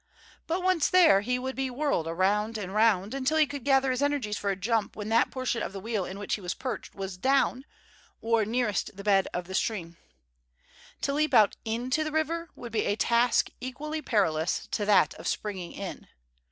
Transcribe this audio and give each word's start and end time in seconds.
But, 0.47 0.63
once 0.63 0.89
there, 0.89 1.21
he 1.21 1.37
would 1.37 1.55
be 1.55 1.69
whirled 1.69 2.07
round 2.07 2.57
and 2.57 2.73
round 2.73 3.13
until 3.13 3.37
he 3.37 3.45
could 3.45 3.63
gather 3.63 3.91
his 3.91 4.01
energies 4.01 4.35
for 4.35 4.49
a 4.49 4.55
jump 4.55 4.95
when 4.95 5.09
that 5.09 5.29
portion 5.29 5.61
of 5.61 5.73
the 5.73 5.79
wheel 5.79 6.05
in 6.05 6.17
which 6.17 6.33
he 6.33 6.41
was 6.41 6.55
perched 6.55 6.95
was 6.95 7.17
down, 7.17 7.65
or 8.19 8.43
nearest 8.43 8.97
the 8.97 9.03
bed 9.03 9.27
of 9.31 9.45
the 9.45 9.53
stream. 9.53 9.97
To 11.01 11.13
leap 11.13 11.35
out 11.35 11.55
into 11.65 12.03
the 12.03 12.11
river 12.11 12.49
would 12.55 12.71
be 12.71 12.85
a 12.85 12.95
task 12.95 13.51
equally 13.59 14.01
perilous 14.01 14.65
to 14.71 14.87
that 14.87 15.13
of 15.19 15.27
springing 15.27 15.71
in. 15.73 16.07